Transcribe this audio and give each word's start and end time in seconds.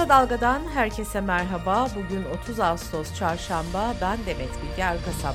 Kısa 0.00 0.08
Dalga'dan 0.08 0.60
herkese 0.60 1.20
merhaba. 1.20 1.88
Bugün 1.96 2.24
30 2.42 2.60
Ağustos 2.60 3.14
Çarşamba. 3.14 3.94
Ben 4.00 4.18
Demet 4.26 4.48
Bilge 4.62 4.82
Erkasap. 4.82 5.34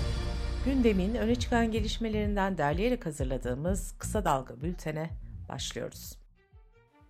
Gündemin 0.65 1.15
öne 1.15 1.35
çıkan 1.35 1.71
gelişmelerinden 1.71 2.57
derleyerek 2.57 3.05
hazırladığımız 3.05 3.95
Kısa 3.99 4.25
Dalga 4.25 4.61
bültene 4.61 5.09
başlıyoruz. 5.49 6.17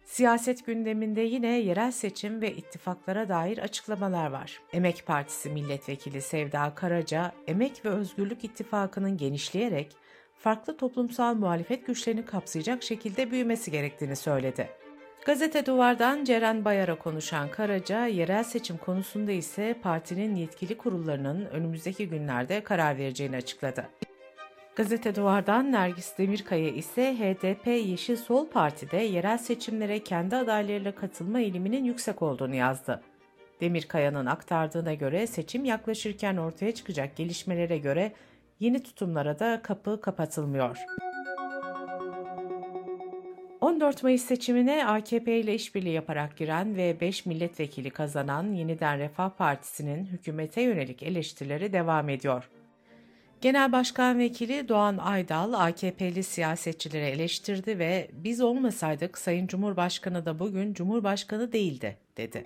Siyaset 0.05 0.65
gündeminde 0.65 1.21
yine 1.21 1.59
yerel 1.59 1.91
seçim 1.91 2.41
ve 2.41 2.55
ittifaklara 2.55 3.29
dair 3.29 3.57
açıklamalar 3.57 4.31
var. 4.31 4.61
Emek 4.73 5.05
Partisi 5.05 5.49
Milletvekili 5.49 6.21
Sevda 6.21 6.75
Karaca, 6.75 7.31
Emek 7.47 7.85
ve 7.85 7.89
Özgürlük 7.89 8.43
İttifakı'nın 8.43 9.17
genişleyerek 9.17 9.95
farklı 10.39 10.77
toplumsal 10.77 11.35
muhalefet 11.35 11.87
güçlerini 11.87 12.25
kapsayacak 12.25 12.83
şekilde 12.83 13.31
büyümesi 13.31 13.71
gerektiğini 13.71 14.15
söyledi. 14.15 14.84
Gazete 15.25 15.65
Duvar'dan 15.65 16.23
Ceren 16.23 16.65
Bayar'a 16.65 16.95
konuşan 16.95 17.51
Karaca, 17.51 18.05
yerel 18.05 18.43
seçim 18.43 18.77
konusunda 18.77 19.31
ise 19.31 19.75
partinin 19.83 20.35
yetkili 20.35 20.77
kurullarının 20.77 21.45
önümüzdeki 21.45 22.09
günlerde 22.09 22.63
karar 22.63 22.97
vereceğini 22.97 23.35
açıkladı. 23.35 23.89
Gazete 24.75 25.15
Duvar'dan 25.15 25.71
Nergis 25.71 26.17
Demirkaya 26.17 26.69
ise 26.69 27.15
HDP 27.15 27.67
Yeşil 27.67 28.15
Sol 28.15 28.49
Parti'de 28.49 28.97
yerel 28.97 29.37
seçimlere 29.37 30.03
kendi 30.03 30.35
adaylarıyla 30.35 30.95
katılma 30.95 31.39
eğiliminin 31.39 31.83
yüksek 31.83 32.21
olduğunu 32.21 32.55
yazdı. 32.55 33.01
Demirkaya'nın 33.61 34.25
aktardığına 34.25 34.93
göre 34.93 35.27
seçim 35.27 35.65
yaklaşırken 35.65 36.37
ortaya 36.37 36.73
çıkacak 36.73 37.15
gelişmelere 37.15 37.77
göre 37.77 38.13
yeni 38.59 38.83
tutumlara 38.83 39.39
da 39.39 39.61
kapı 39.63 40.01
kapatılmıyor. 40.01 40.77
14 43.65 44.03
Mayıs 44.03 44.23
seçimine 44.23 44.85
AKP 44.85 45.39
ile 45.39 45.55
işbirliği 45.55 45.93
yaparak 45.93 46.37
giren 46.37 46.77
ve 46.77 46.99
5 47.01 47.25
milletvekili 47.25 47.89
kazanan 47.89 48.53
Yeniden 48.53 48.99
Refah 48.99 49.29
Partisi'nin 49.29 50.05
hükümete 50.05 50.61
yönelik 50.61 51.03
eleştirileri 51.03 51.73
devam 51.73 52.09
ediyor. 52.09 52.49
Genel 53.41 53.71
Başkan 53.71 54.19
Vekili 54.19 54.69
Doğan 54.69 54.97
Aydal 54.97 55.53
AKP'li 55.53 56.23
siyasetçileri 56.23 57.05
eleştirdi 57.05 57.79
ve 57.79 58.07
biz 58.13 58.41
olmasaydık 58.41 59.17
Sayın 59.17 59.47
Cumhurbaşkanı 59.47 60.25
da 60.25 60.39
bugün 60.39 60.73
Cumhurbaşkanı 60.73 61.51
değildi 61.51 61.97
dedi. 62.17 62.43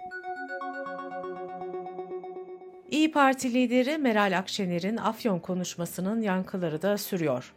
İyi 2.91 3.11
Parti 3.11 3.53
lideri 3.53 3.97
Meral 3.97 4.37
Akşener'in 4.37 4.97
Afyon 4.97 5.39
konuşmasının 5.39 6.21
yankıları 6.21 6.81
da 6.81 6.97
sürüyor. 6.97 7.53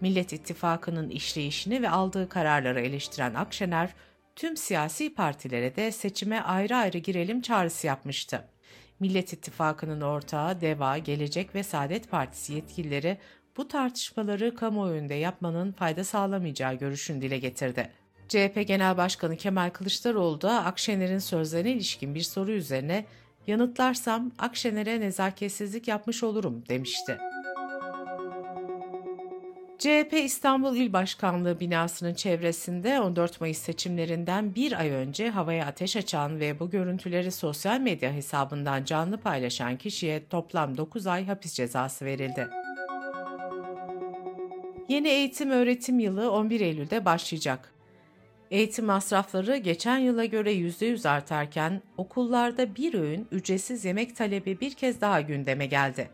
Millet 0.00 0.32
İttifakı'nın 0.32 1.10
işleyişini 1.10 1.82
ve 1.82 1.90
aldığı 1.90 2.28
kararları 2.28 2.80
eleştiren 2.80 3.34
Akşener, 3.34 3.90
tüm 4.36 4.56
siyasi 4.56 5.14
partilere 5.14 5.76
de 5.76 5.92
seçime 5.92 6.40
ayrı 6.40 6.76
ayrı 6.76 6.98
girelim 6.98 7.40
çağrısı 7.40 7.86
yapmıştı. 7.86 8.44
Millet 9.00 9.32
İttifakı'nın 9.32 10.00
ortağı 10.00 10.60
DEVA, 10.60 10.98
Gelecek 10.98 11.54
ve 11.54 11.62
Saadet 11.62 12.10
Partisi 12.10 12.52
yetkilileri 12.52 13.18
bu 13.56 13.68
tartışmaları 13.68 14.54
kamuoyunda 14.54 15.14
yapmanın 15.14 15.72
fayda 15.72 16.04
sağlamayacağı 16.04 16.74
görüşünü 16.74 17.22
dile 17.22 17.38
getirdi. 17.38 17.90
CHP 18.28 18.64
Genel 18.66 18.96
Başkanı 18.96 19.36
Kemal 19.36 19.70
Kılıçdaroğlu 19.70 20.40
da 20.40 20.64
Akşener'in 20.64 21.18
sözlerine 21.18 21.72
ilişkin 21.72 22.14
bir 22.14 22.22
soru 22.22 22.52
üzerine 22.52 23.04
yanıtlarsam 23.46 24.32
Akşener'e 24.38 25.00
nezaketsizlik 25.00 25.88
yapmış 25.88 26.22
olurum 26.22 26.64
demişti. 26.68 27.18
CHP 29.86 30.12
İstanbul 30.12 30.76
İl 30.76 30.92
Başkanlığı 30.92 31.60
binasının 31.60 32.14
çevresinde 32.14 33.00
14 33.00 33.40
Mayıs 33.40 33.58
seçimlerinden 33.58 34.54
bir 34.54 34.80
ay 34.80 34.90
önce 34.90 35.30
havaya 35.30 35.66
ateş 35.66 35.96
açan 35.96 36.40
ve 36.40 36.60
bu 36.60 36.70
görüntüleri 36.70 37.32
sosyal 37.32 37.80
medya 37.80 38.12
hesabından 38.12 38.84
canlı 38.84 39.18
paylaşan 39.18 39.76
kişiye 39.76 40.28
toplam 40.28 40.76
9 40.76 41.06
ay 41.06 41.26
hapis 41.26 41.52
cezası 41.52 42.04
verildi. 42.04 42.48
Yeni 44.88 45.08
eğitim 45.08 45.50
öğretim 45.50 45.98
yılı 45.98 46.32
11 46.32 46.60
Eylül'de 46.60 47.04
başlayacak. 47.04 47.72
Eğitim 48.50 48.84
masrafları 48.84 49.56
geçen 49.56 49.98
yıla 49.98 50.24
göre 50.24 50.52
%100 50.52 51.08
artarken 51.08 51.82
okullarda 51.96 52.76
bir 52.76 52.94
öğün 52.94 53.28
ücretsiz 53.32 53.84
yemek 53.84 54.16
talebi 54.16 54.60
bir 54.60 54.74
kez 54.74 55.00
daha 55.00 55.20
gündeme 55.20 55.66
geldi. 55.66 56.10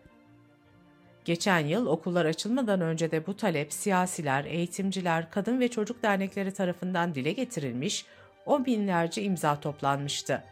Geçen 1.25 1.66
yıl 1.66 1.87
okullar 1.87 2.25
açılmadan 2.25 2.81
önce 2.81 3.10
de 3.10 3.27
bu 3.27 3.37
talep 3.37 3.72
siyasiler, 3.72 4.44
eğitimciler, 4.44 5.31
kadın 5.31 5.60
ve 5.60 5.69
çocuk 5.69 6.03
dernekleri 6.03 6.53
tarafından 6.53 7.15
dile 7.15 7.33
getirilmiş, 7.33 8.06
o 8.47 8.65
binlerce 8.65 9.22
imza 9.22 9.60
toplanmıştı. 9.60 10.43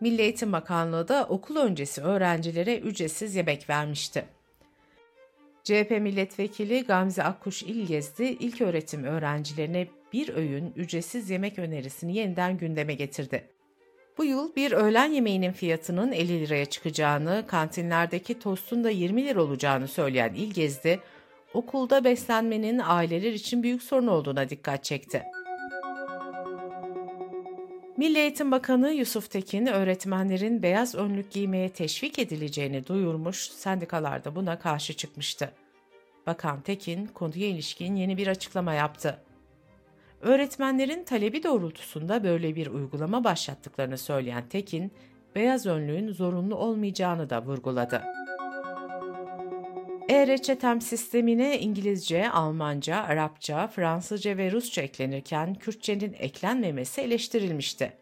Milli 0.00 0.22
Eğitim 0.22 0.52
Bakanlığı 0.52 1.08
da 1.08 1.26
okul 1.28 1.56
öncesi 1.56 2.02
öğrencilere 2.02 2.78
ücretsiz 2.78 3.34
yemek 3.34 3.70
vermişti. 3.70 4.24
CHP 5.64 5.90
milletvekili 5.90 6.84
Gamze 6.84 7.22
Akkuş 7.22 7.62
İlgezdi 7.62 8.24
ilk 8.24 8.60
öğretim 8.60 9.04
öğrencilerine 9.04 9.88
bir 10.12 10.28
öğün 10.28 10.72
ücretsiz 10.76 11.30
yemek 11.30 11.58
önerisini 11.58 12.16
yeniden 12.16 12.58
gündeme 12.58 12.94
getirdi. 12.94 13.48
Bu 14.18 14.24
yıl 14.24 14.54
bir 14.56 14.72
öğlen 14.72 15.10
yemeğinin 15.10 15.52
fiyatının 15.52 16.12
50 16.12 16.40
liraya 16.40 16.66
çıkacağını, 16.66 17.44
kantinlerdeki 17.46 18.38
tostun 18.38 18.84
da 18.84 18.90
20 18.90 19.24
lira 19.24 19.42
olacağını 19.42 19.88
söyleyen 19.88 20.34
İlgezdi, 20.34 21.00
okulda 21.54 22.04
beslenmenin 22.04 22.80
aileler 22.84 23.32
için 23.32 23.62
büyük 23.62 23.82
sorun 23.82 24.06
olduğuna 24.06 24.50
dikkat 24.50 24.84
çekti. 24.84 25.22
Milli 27.96 28.18
Eğitim 28.18 28.50
Bakanı 28.50 28.92
Yusuf 28.92 29.30
Tekin, 29.30 29.66
öğretmenlerin 29.66 30.62
beyaz 30.62 30.94
önlük 30.94 31.30
giymeye 31.30 31.68
teşvik 31.68 32.18
edileceğini 32.18 32.86
duyurmuş, 32.86 33.50
sendikalar 33.50 34.24
da 34.24 34.36
buna 34.36 34.58
karşı 34.58 34.92
çıkmıştı. 34.92 35.52
Bakan 36.26 36.60
Tekin, 36.60 37.06
konuya 37.06 37.46
ilişkin 37.46 37.96
yeni 37.96 38.16
bir 38.16 38.26
açıklama 38.26 38.74
yaptı. 38.74 39.18
Öğretmenlerin 40.20 41.04
talebi 41.04 41.42
doğrultusunda 41.42 42.24
böyle 42.24 42.56
bir 42.56 42.66
uygulama 42.66 43.24
başlattıklarını 43.24 43.98
söyleyen 43.98 44.48
Tekin, 44.48 44.92
beyaz 45.34 45.66
önlüğün 45.66 46.12
zorunlu 46.12 46.54
olmayacağını 46.54 47.30
da 47.30 47.42
vurguladı. 47.42 48.02
E-reçetem 50.08 50.80
sistemine 50.80 51.60
İngilizce, 51.60 52.30
Almanca, 52.30 52.96
Arapça, 52.96 53.66
Fransızca 53.66 54.36
ve 54.36 54.52
Rusça 54.52 54.82
eklenirken 54.82 55.54
Kürtçenin 55.54 56.16
eklenmemesi 56.18 57.00
eleştirilmişti. 57.00 57.92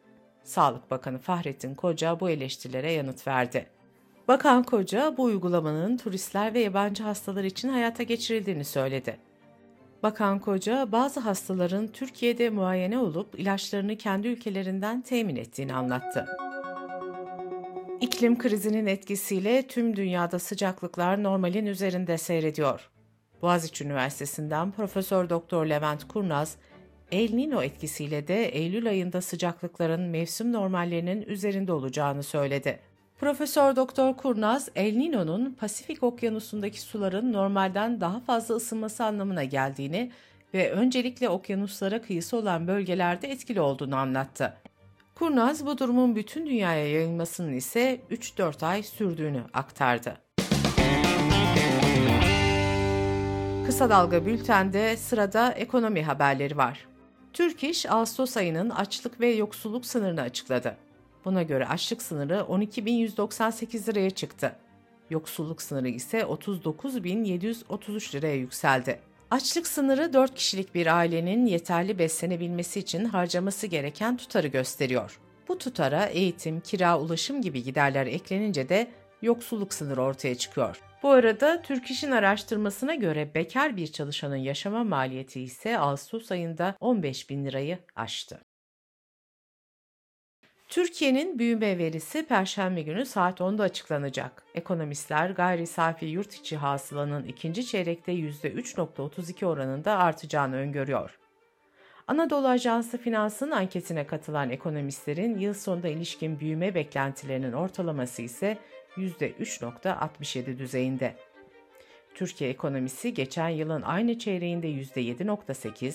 Sağlık 0.44 0.90
Bakanı 0.90 1.18
Fahrettin 1.18 1.74
Koca 1.74 2.20
bu 2.20 2.30
eleştirilere 2.30 2.92
yanıt 2.92 3.26
verdi. 3.26 3.66
Bakan 4.28 4.62
Koca 4.62 5.16
bu 5.16 5.22
uygulamanın 5.22 5.96
turistler 5.96 6.54
ve 6.54 6.60
yabancı 6.60 7.02
hastalar 7.02 7.44
için 7.44 7.68
hayata 7.68 8.02
geçirildiğini 8.02 8.64
söyledi. 8.64 9.27
Bakan 10.02 10.38
Koca, 10.38 10.92
bazı 10.92 11.20
hastaların 11.20 11.88
Türkiye'de 11.88 12.50
muayene 12.50 12.98
olup 12.98 13.40
ilaçlarını 13.40 13.96
kendi 13.96 14.28
ülkelerinden 14.28 15.00
temin 15.00 15.36
ettiğini 15.36 15.74
anlattı. 15.74 16.26
İklim 18.00 18.38
krizinin 18.38 18.86
etkisiyle 18.86 19.66
tüm 19.66 19.96
dünyada 19.96 20.38
sıcaklıklar 20.38 21.22
normalin 21.22 21.66
üzerinde 21.66 22.18
seyrediyor. 22.18 22.90
Boğaziçi 23.42 23.84
Üniversitesi'nden 23.84 24.70
Profesör 24.70 25.30
Doktor 25.30 25.66
Levent 25.66 26.08
Kurnaz, 26.08 26.56
El 27.12 27.34
Nino 27.34 27.62
etkisiyle 27.62 28.28
de 28.28 28.44
Eylül 28.44 28.88
ayında 28.88 29.20
sıcaklıkların 29.20 30.02
mevsim 30.02 30.52
normallerinin 30.52 31.22
üzerinde 31.22 31.72
olacağını 31.72 32.22
söyledi. 32.22 32.80
Profesör 33.20 33.76
Doktor 33.76 34.16
Kurnaz, 34.16 34.68
El 34.76 34.96
Niño'nun 34.96 35.56
Pasifik 35.60 36.02
Okyanusu'ndaki 36.02 36.80
suların 36.80 37.32
normalden 37.32 38.00
daha 38.00 38.20
fazla 38.20 38.54
ısınması 38.54 39.04
anlamına 39.04 39.44
geldiğini 39.44 40.10
ve 40.54 40.70
öncelikle 40.70 41.28
okyanuslara 41.28 42.02
kıyısı 42.02 42.36
olan 42.36 42.66
bölgelerde 42.66 43.28
etkili 43.28 43.60
olduğunu 43.60 43.96
anlattı. 43.96 44.54
Kurnaz 45.14 45.66
bu 45.66 45.78
durumun 45.78 46.16
bütün 46.16 46.46
dünyaya 46.46 46.86
yayılmasının 46.88 47.52
ise 47.52 48.00
3-4 48.10 48.66
ay 48.66 48.82
sürdüğünü 48.82 49.42
aktardı. 49.52 50.16
Kısa 53.66 53.90
Dalga 53.90 54.26
Bülten'de 54.26 54.96
sırada 54.96 55.52
ekonomi 55.52 56.02
haberleri 56.02 56.56
var. 56.56 56.86
Türk 57.32 57.64
İş, 57.64 57.86
Ağustos 57.86 58.36
ayının 58.36 58.70
açlık 58.70 59.20
ve 59.20 59.28
yoksulluk 59.28 59.86
sınırını 59.86 60.20
açıkladı. 60.20 60.76
Buna 61.28 61.42
göre 61.42 61.66
açlık 61.66 62.02
sınırı 62.02 62.34
12.198 62.34 63.88
liraya 63.88 64.10
çıktı. 64.10 64.52
Yoksulluk 65.10 65.62
sınırı 65.62 65.88
ise 65.88 66.20
39.733 66.20 68.14
liraya 68.14 68.34
yükseldi. 68.34 69.00
Açlık 69.30 69.66
sınırı 69.66 70.12
4 70.12 70.34
kişilik 70.34 70.74
bir 70.74 70.96
ailenin 70.98 71.46
yeterli 71.46 71.98
beslenebilmesi 71.98 72.80
için 72.80 73.04
harcaması 73.04 73.66
gereken 73.66 74.16
tutarı 74.16 74.46
gösteriyor. 74.46 75.20
Bu 75.48 75.58
tutara 75.58 76.04
eğitim, 76.04 76.60
kira, 76.60 77.00
ulaşım 77.00 77.42
gibi 77.42 77.62
giderler 77.62 78.06
eklenince 78.06 78.68
de 78.68 78.90
yoksulluk 79.22 79.74
sınırı 79.74 80.02
ortaya 80.02 80.34
çıkıyor. 80.34 80.80
Bu 81.02 81.10
arada 81.10 81.62
Türk 81.62 81.90
İş'in 81.90 82.10
araştırmasına 82.10 82.94
göre 82.94 83.34
bekar 83.34 83.76
bir 83.76 83.86
çalışanın 83.86 84.36
yaşama 84.36 84.84
maliyeti 84.84 85.40
ise 85.40 85.78
Ağustos 85.78 86.32
ayında 86.32 86.74
15 86.80 87.30
bin 87.30 87.44
lirayı 87.44 87.78
aştı. 87.96 88.47
Türkiye'nin 90.68 91.38
büyüme 91.38 91.78
verisi 91.78 92.26
Perşembe 92.26 92.82
günü 92.82 93.06
saat 93.06 93.40
10'da 93.40 93.62
açıklanacak. 93.62 94.42
Ekonomistler 94.54 95.30
gayri 95.30 95.66
safi 95.66 96.06
yurt 96.06 96.34
içi 96.34 96.56
hasılanın 96.56 97.24
ikinci 97.24 97.66
çeyrekte 97.66 98.12
%3.32 98.12 99.46
oranında 99.46 99.98
artacağını 99.98 100.56
öngörüyor. 100.56 101.18
Anadolu 102.08 102.48
Ajansı 102.48 102.98
Finans'ın 102.98 103.50
anketine 103.50 104.06
katılan 104.06 104.50
ekonomistlerin 104.50 105.38
yıl 105.38 105.54
sonunda 105.54 105.88
ilişkin 105.88 106.40
büyüme 106.40 106.74
beklentilerinin 106.74 107.52
ortalaması 107.52 108.22
ise 108.22 108.58
%3.67 108.96 110.58
düzeyinde. 110.58 111.14
Türkiye 112.14 112.50
ekonomisi 112.50 113.14
geçen 113.14 113.48
yılın 113.48 113.82
aynı 113.82 114.18
çeyreğinde 114.18 114.68
%7.8, 114.68 115.94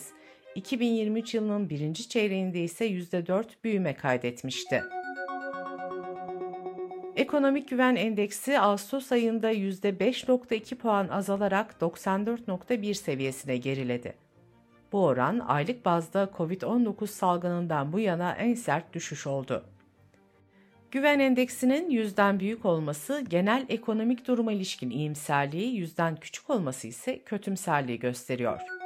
2023 0.56 1.34
yılının 1.34 1.70
birinci 1.70 2.10
çeyreğinde 2.10 2.64
ise 2.64 2.88
%4 2.88 3.46
büyüme 3.64 3.94
kaydetmişti. 3.96 4.84
Ekonomik 7.16 7.70
Güven 7.70 7.96
Endeksi 7.96 8.60
Ağustos 8.60 9.12
ayında 9.12 9.54
%5.2 9.54 10.76
puan 10.76 11.08
azalarak 11.08 11.76
94.1 11.82 12.94
seviyesine 12.94 13.58
geriledi. 13.58 14.16
Bu 14.92 15.06
oran 15.06 15.40
aylık 15.40 15.86
bazda 15.86 16.30
COVID-19 16.38 17.08
salgınından 17.08 17.94
bu 17.94 18.00
yana 18.00 18.32
en 18.32 18.54
sert 18.54 18.94
düşüş 18.94 19.28
oldu. 19.28 19.66
Güven 20.92 21.20
endeksinin 21.20 21.90
yüzden 21.90 22.40
büyük 22.40 22.66
olması 22.66 23.24
genel 23.30 23.66
ekonomik 23.70 24.28
duruma 24.28 24.52
ilişkin 24.52 24.90
iyimserliği, 24.90 25.76
yüzden 25.76 26.16
küçük 26.16 26.50
olması 26.50 26.88
ise 26.88 27.20
kötümserliği 27.26 28.00
gösteriyor. 28.00 28.83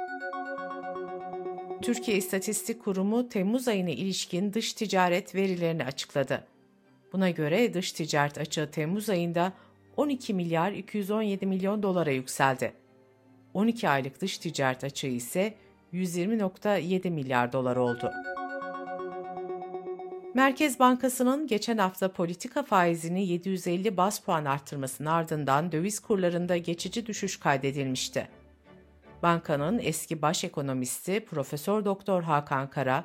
Türkiye 1.82 2.16
İstatistik 2.16 2.84
Kurumu 2.84 3.28
Temmuz 3.28 3.68
ayına 3.68 3.90
ilişkin 3.90 4.52
dış 4.52 4.72
ticaret 4.72 5.34
verilerini 5.34 5.84
açıkladı. 5.84 6.44
Buna 7.12 7.30
göre 7.30 7.74
dış 7.74 7.92
ticaret 7.92 8.38
açığı 8.38 8.70
Temmuz 8.70 9.10
ayında 9.10 9.52
12 9.96 10.34
milyar 10.34 10.72
217 10.72 11.46
milyon 11.46 11.82
dolara 11.82 12.10
yükseldi. 12.10 12.72
12 13.54 13.88
aylık 13.88 14.20
dış 14.20 14.38
ticaret 14.38 14.84
açığı 14.84 15.06
ise 15.06 15.54
120.7 15.92 17.10
milyar 17.10 17.52
dolar 17.52 17.76
oldu. 17.76 18.10
Merkez 20.34 20.78
Bankası'nın 20.78 21.46
geçen 21.46 21.78
hafta 21.78 22.12
politika 22.12 22.62
faizini 22.62 23.26
750 23.26 23.96
bas 23.96 24.18
puan 24.20 24.44
arttırmasının 24.44 25.08
ardından 25.08 25.72
döviz 25.72 26.00
kurlarında 26.00 26.56
geçici 26.56 27.06
düşüş 27.06 27.36
kaydedilmişti. 27.36 28.28
Bankanın 29.22 29.78
eski 29.82 30.22
baş 30.22 30.44
ekonomisti 30.44 31.24
Profesör 31.24 31.84
Doktor 31.84 32.22
Hakan 32.22 32.70
Kara, 32.70 33.04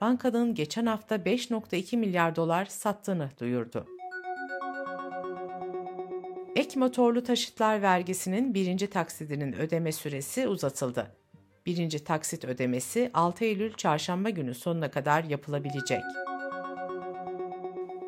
bankanın 0.00 0.54
geçen 0.54 0.86
hafta 0.86 1.16
5.2 1.16 1.96
milyar 1.96 2.36
dolar 2.36 2.64
sattığını 2.64 3.30
duyurdu. 3.40 3.86
Ek 6.56 6.80
motorlu 6.80 7.22
taşıtlar 7.24 7.82
vergisinin 7.82 8.54
birinci 8.54 8.86
taksidinin 8.86 9.52
ödeme 9.52 9.92
süresi 9.92 10.48
uzatıldı. 10.48 11.16
Birinci 11.66 12.04
taksit 12.04 12.44
ödemesi 12.44 13.10
6 13.14 13.44
Eylül 13.44 13.72
çarşamba 13.72 14.30
günü 14.30 14.54
sonuna 14.54 14.90
kadar 14.90 15.24
yapılabilecek. 15.24 16.02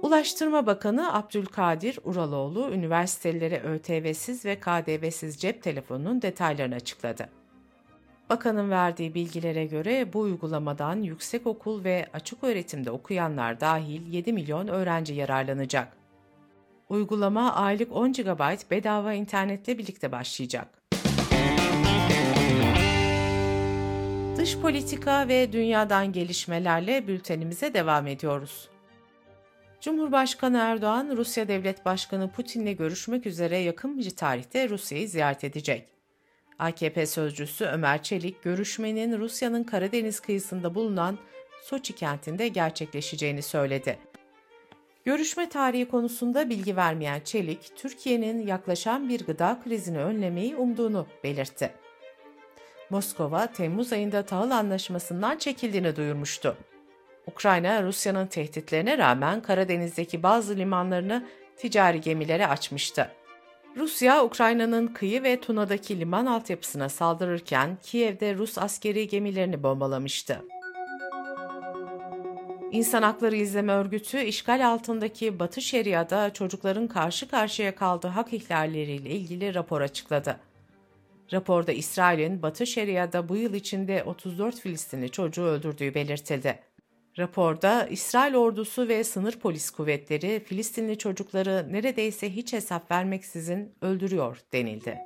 Ulaştırma 0.03 0.67
Bakanı 0.67 1.15
Abdülkadir 1.15 1.99
Uraloğlu, 2.05 2.71
üniversitelere 2.73 3.61
ÖTV'siz 3.61 4.45
ve 4.45 4.61
KDV'siz 4.61 5.39
cep 5.41 5.63
telefonunun 5.63 6.23
detaylarını 6.23 6.75
açıkladı. 6.75 7.29
Bakanın 8.31 8.71
verdiği 8.71 9.15
bilgilere 9.15 9.67
göre 9.67 10.13
bu 10.13 10.21
uygulamadan 10.21 11.03
yüksekokul 11.03 11.85
ve 11.85 12.07
açık 12.13 12.45
öğretimde 12.45 12.91
okuyanlar 12.91 13.61
dahil 13.61 14.13
7 14.13 14.33
milyon 14.33 14.69
öğrenci 14.69 15.15
yararlanacak. 15.15 15.97
Uygulama 16.89 17.55
aylık 17.55 17.93
10 17.93 18.13
GB 18.13 18.71
bedava 18.71 19.13
internetle 19.13 19.79
birlikte 19.79 20.13
başlayacak. 20.13 20.69
Dış 24.37 24.59
politika 24.59 25.29
ve 25.29 25.53
dünyadan 25.53 26.13
gelişmelerle 26.13 27.09
bültenimize 27.09 27.75
devam 27.75 28.07
ediyoruz. 28.07 28.69
Cumhurbaşkanı 29.81 30.59
Erdoğan, 30.59 31.17
Rusya 31.17 31.49
Devlet 31.49 31.85
Başkanı 31.85 32.31
Putin'le 32.31 32.77
görüşmek 32.77 33.27
üzere 33.27 33.59
yakın 33.59 33.99
bir 33.99 34.11
tarihte 34.11 34.69
Rusya'yı 34.69 35.09
ziyaret 35.09 35.45
edecek. 35.45 35.96
AKP 36.59 37.07
sözcüsü 37.07 37.65
Ömer 37.65 38.03
Çelik, 38.03 38.43
görüşmenin 38.43 39.19
Rusya'nın 39.19 39.65
Karadeniz 39.65 40.21
kıyısında 40.21 40.75
bulunan 40.75 41.19
Soçi 41.63 41.95
kentinde 41.95 42.49
gerçekleşeceğini 42.49 43.43
söyledi. 43.43 43.99
Görüşme 45.05 45.49
tarihi 45.49 45.89
konusunda 45.89 46.51
bilgi 46.51 46.77
vermeyen 46.77 47.21
Çelik, 47.21 47.77
Türkiye'nin 47.77 48.47
yaklaşan 48.47 49.09
bir 49.09 49.27
gıda 49.27 49.61
krizini 49.65 49.99
önlemeyi 49.99 50.57
umduğunu 50.57 51.07
belirtti. 51.25 51.73
Moskova, 52.91 53.47
Temmuz 53.47 53.93
ayında 53.93 54.23
tahıl 54.23 54.51
anlaşmasından 54.51 55.39
çekildiğini 55.39 55.97
duyurmuştu. 55.97 56.57
Ukrayna, 57.27 57.83
Rusya'nın 57.83 58.27
tehditlerine 58.27 58.99
rağmen 58.99 59.43
Karadeniz'deki 59.43 60.23
bazı 60.23 60.57
limanlarını 60.57 61.27
ticari 61.57 62.01
gemilere 62.01 62.47
açmıştı. 62.47 63.11
Rusya, 63.77 64.25
Ukrayna'nın 64.25 64.87
kıyı 64.87 65.23
ve 65.23 65.41
Tuna'daki 65.41 66.01
liman 66.01 66.27
altyapısına 66.27 66.89
saldırırken 66.89 67.79
Kiev'de 67.83 68.35
Rus 68.35 68.59
askeri 68.59 69.09
gemilerini 69.09 69.63
bombalamıştı. 69.63 70.43
İnsan 72.73 73.03
Hakları 73.03 73.37
İzleme 73.37 73.73
Örgütü, 73.73 74.21
işgal 74.21 74.69
altındaki 74.69 75.39
Batı 75.39 75.63
Şeria'da 75.63 76.33
çocukların 76.33 76.89
karşı 76.89 77.29
karşıya 77.29 77.75
kaldığı 77.75 78.09
hak 78.09 78.33
ihlalleriyle 78.33 79.11
ilgili 79.11 79.55
rapor 79.55 79.81
açıkladı. 79.81 80.41
Raporda 81.33 81.73
İsrail'in 81.73 82.43
Batı 82.43 82.67
Şeria'da 82.67 83.29
bu 83.29 83.37
yıl 83.37 83.55
içinde 83.55 84.05
34 84.05 84.61
Filistinli 84.61 85.11
çocuğu 85.11 85.43
öldürdüğü 85.43 85.95
belirtildi. 85.95 86.59
Raporda 87.19 87.87
İsrail 87.87 88.35
ordusu 88.35 88.89
ve 88.89 89.05
sınır 89.05 89.33
polis 89.33 89.71
kuvvetleri 89.71 90.43
Filistinli 90.47 90.99
çocukları 90.99 91.67
neredeyse 91.73 92.37
hiç 92.37 92.53
hesap 92.53 92.91
vermeksizin 92.91 93.75
öldürüyor 93.83 94.41
denildi. 94.53 94.99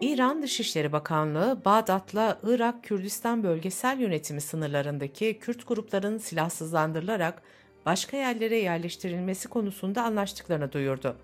İran 0.00 0.42
Dışişleri 0.42 0.92
Bakanlığı, 0.92 1.64
Bağdat'la 1.64 2.38
Irak 2.42 2.84
Kürdistan 2.84 3.42
Bölgesel 3.42 4.00
Yönetimi 4.00 4.40
sınırlarındaki 4.40 5.38
Kürt 5.38 5.68
grupların 5.68 6.18
silahsızlandırılarak 6.18 7.42
başka 7.86 8.16
yerlere 8.16 8.56
yerleştirilmesi 8.56 9.48
konusunda 9.48 10.02
anlaştıklarını 10.02 10.72
duyurdu. 10.72 11.16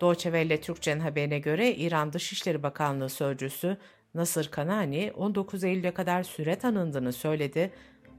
Doğçe 0.00 0.22
Welle 0.22 0.60
Türkçe'nin 0.60 1.00
haberine 1.00 1.38
göre 1.38 1.74
İran 1.74 2.12
Dışişleri 2.12 2.62
Bakanlığı 2.62 3.08
Sözcüsü 3.08 3.76
Nasır 4.14 4.50
Kanani 4.50 5.12
19 5.16 5.64
Eylül'e 5.64 5.90
kadar 5.90 6.22
süre 6.22 6.56
tanındığını 6.56 7.12
söyledi 7.12 7.70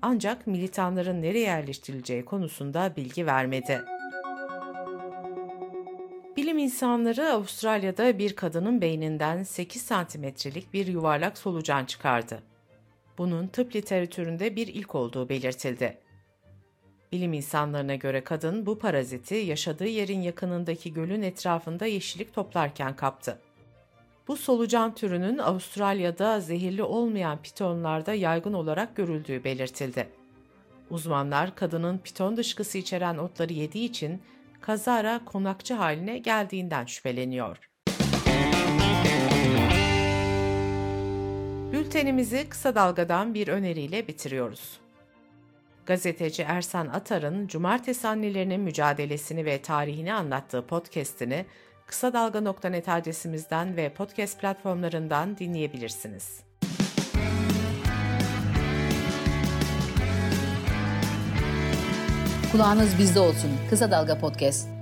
ancak 0.02 0.48
militanların 0.48 1.22
nereye 1.22 1.46
yerleştirileceği 1.46 2.26
konusunda 2.26 2.94
bilgi 2.98 3.26
vermedi. 3.26 3.82
Bilim 6.38 6.58
insanları 6.58 7.30
Avustralya'da 7.30 8.20
bir 8.20 8.36
kadının 8.36 8.82
beyninden 8.82 9.44
8 9.44 9.82
santimetrelik 9.82 10.74
bir 10.74 10.88
yuvarlak 10.88 11.38
solucan 11.38 11.86
çıkardı. 11.86 12.44
Bunun 13.18 13.48
tıp 13.48 13.76
literatüründe 13.76 14.56
bir 14.56 14.68
ilk 14.68 14.96
olduğu 14.96 15.30
belirtildi. 15.30 15.98
Bilim 17.12 17.34
insanlarına 17.34 17.96
göre 17.96 18.24
kadın 18.24 18.66
bu 18.66 18.80
paraziti 18.80 19.36
yaşadığı 19.36 19.88
yerin 19.88 20.22
yakınındaki 20.22 20.94
gölün 20.94 21.22
etrafında 21.22 21.86
yeşillik 21.86 22.34
toplarken 22.34 22.96
kaptı. 22.96 23.40
Bu 24.30 24.38
solucan 24.38 24.96
türünün 24.96 25.38
Avustralya'da 25.38 26.40
zehirli 26.40 26.84
olmayan 26.84 27.42
pitonlarda 27.42 28.14
yaygın 28.14 28.54
olarak 28.54 28.96
görüldüğü 28.96 29.44
belirtildi. 29.44 30.10
Uzmanlar 30.90 31.56
kadının 31.56 31.98
piton 31.98 32.38
dışkısı 32.38 32.78
içeren 32.78 33.18
otları 33.18 33.54
yediği 33.54 33.90
için 33.90 34.22
kazara 34.62 35.26
konakçı 35.26 35.74
haline 35.74 36.18
geldiğinden 36.18 36.86
şüpheleniyor. 36.86 37.58
Bültenimizi 41.72 42.50
kısa 42.50 42.76
dalgadan 42.76 43.34
bir 43.34 43.48
öneriyle 43.48 44.08
bitiriyoruz. 44.08 44.80
Gazeteci 45.86 46.44
Ersan 46.44 46.88
Atar'ın 46.88 47.48
Cumartesi 47.48 48.08
annelerinin 48.08 48.62
mücadelesini 48.62 49.46
ve 49.46 49.62
tarihini 49.62 50.14
anlattığı 50.14 50.68
podcast'ini 50.68 51.46
kısa 51.90 52.14
dalga.net 52.14 52.90
adresimizden 52.90 53.78
ve 53.78 53.94
podcast 53.94 54.40
platformlarından 54.40 55.38
dinleyebilirsiniz. 55.38 56.42
Kulağınız 62.52 62.98
bizde 63.00 63.20
olsun. 63.20 63.52
Kısa 63.70 63.92
Dalga 63.92 64.18
Podcast. 64.18 64.79